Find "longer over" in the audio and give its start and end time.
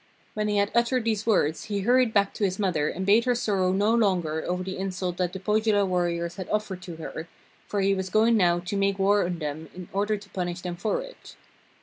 3.93-4.63